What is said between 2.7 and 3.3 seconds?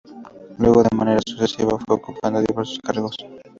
cargos.